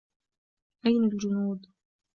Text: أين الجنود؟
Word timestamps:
أين 0.85 1.03
الجنود؟ 1.03 1.65